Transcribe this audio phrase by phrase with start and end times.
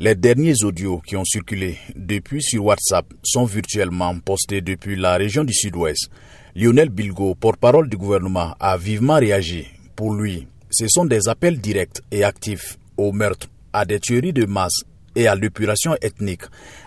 [0.00, 5.42] Les derniers audios qui ont circulé depuis sur WhatsApp sont virtuellement postés depuis la région
[5.42, 6.08] du Sud-Ouest.
[6.54, 9.66] Lionel Bilgo, porte-parole du gouvernement, a vivement réagi.
[9.96, 14.46] Pour lui, ce sont des appels directs et actifs au meurtre, à des tueries de
[14.46, 14.84] masse
[15.16, 16.44] et à l'épuration ethnique,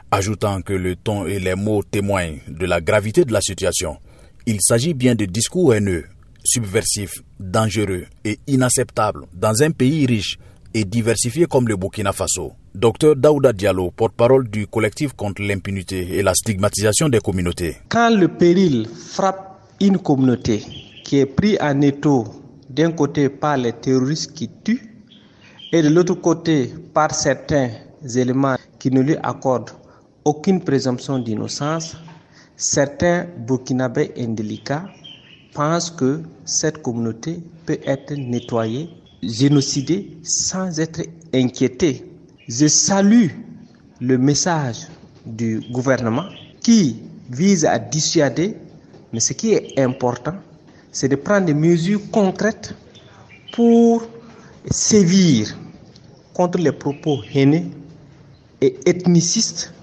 [0.10, 3.98] ajoutant que le ton et les mots témoignent de la gravité de la situation.
[4.46, 6.06] Il s'agit bien de discours haineux,
[6.46, 10.38] subversifs, dangereux et inacceptables dans un pays riche
[10.74, 12.54] et diversifié comme le Burkina Faso.
[12.74, 17.78] Docteur Daouda Diallo, porte-parole du collectif contre l'impunité et la stigmatisation des communautés.
[17.90, 20.64] Quand le péril frappe une communauté
[21.04, 22.26] qui est prise en étau
[22.70, 24.96] d'un côté par les terroristes qui tuent
[25.72, 27.70] et de l'autre côté par certains
[28.16, 29.72] éléments qui ne lui accordent
[30.24, 31.98] aucune présomption d'innocence,
[32.56, 34.86] certains Burkinabés indélicats
[35.54, 38.90] pensent que cette communauté peut être nettoyée,
[39.24, 41.02] génocidée sans être
[41.34, 42.06] inquiétée.
[42.48, 43.28] Je salue
[44.00, 44.88] le message
[45.26, 46.26] du gouvernement
[46.62, 46.98] qui
[47.30, 48.56] vise à dissuader,
[49.14, 50.36] mais ce qui est important,
[50.92, 52.76] c'est de prendre des mesures concrètes
[53.54, 54.04] pour
[54.70, 55.58] sévir
[56.34, 57.66] contre les propos haineux
[58.62, 59.74] et ethnicistes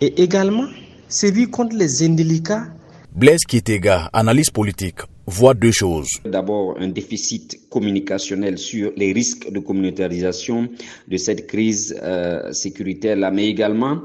[0.00, 0.66] et également
[1.08, 2.66] sévir contre les indélicats.
[3.14, 6.08] Blaise Kitega, analyse politique, voit deux choses.
[6.24, 10.68] D'abord, un déficit communicationnel sur les risques de communautarisation
[11.08, 14.02] de cette crise euh, sécuritaire-là, mais également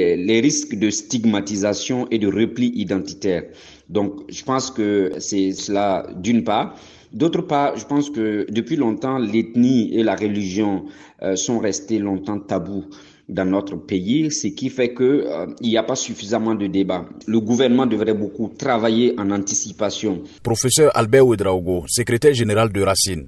[0.00, 3.44] euh, les risques de stigmatisation et de repli identitaire.
[3.88, 6.76] Donc, je pense que c'est cela d'une part.
[7.12, 10.84] D'autre part, je pense que depuis longtemps, l'ethnie et la religion
[11.22, 12.84] euh, sont restés longtemps tabous
[13.28, 17.04] dans notre pays, ce qui fait que euh, il n'y a pas suffisamment de débats.
[17.26, 20.22] Le gouvernement devrait beaucoup travailler en anticipation.
[20.42, 23.26] Professeur Albert Ouedraogo, secrétaire général de Racine,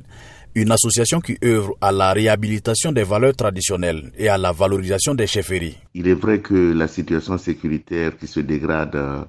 [0.54, 5.26] une association qui œuvre à la réhabilitation des valeurs traditionnelles et à la valorisation des
[5.26, 5.76] chefferies.
[5.94, 9.24] Il est vrai que la situation sécuritaire qui se dégrade euh,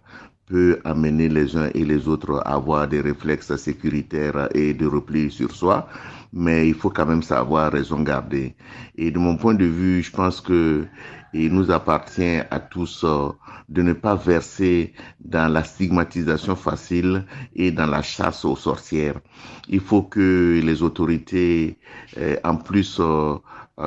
[0.51, 5.31] peut amener les uns et les autres à avoir des réflexes sécuritaires et de repli
[5.31, 5.87] sur soi,
[6.33, 8.55] mais il faut quand même savoir raison garder.
[8.97, 10.85] Et de mon point de vue, je pense que
[11.33, 13.29] il nous appartient à tous euh,
[13.69, 17.25] de ne pas verser dans la stigmatisation facile
[17.55, 19.21] et dans la chasse aux sorcières.
[19.69, 21.77] Il faut que les autorités,
[22.17, 23.37] euh, en plus euh,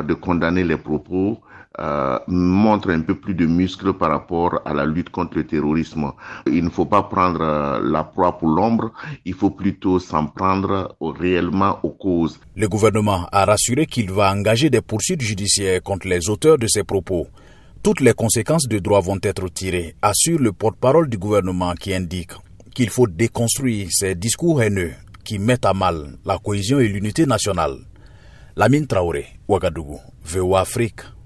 [0.03, 1.39] de condamner les propos,
[1.81, 6.13] euh, montre un peu plus de muscles par rapport à la lutte contre le terrorisme.
[6.47, 8.93] Il ne faut pas prendre euh, la proie pour l'ombre,
[9.25, 12.39] il faut plutôt s'en prendre réellement aux causes.
[12.57, 16.85] Le gouvernement a rassuré qu'il va engager des poursuites judiciaires contre les auteurs de ces
[16.85, 17.27] propos.
[17.83, 22.33] Toutes les conséquences de droit vont être tirées, assure le porte-parole du gouvernement qui indique
[22.75, 24.93] qu'il faut déconstruire ces discours haineux
[25.25, 27.79] qui mettent à mal la cohésion et l'unité nationale.
[28.57, 31.01] Lamine Traoré, Ouagadougou, VOA Afrique.